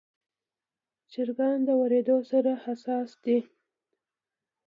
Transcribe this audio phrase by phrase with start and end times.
[1.11, 3.37] چرګان د وریدو سره حساس دي.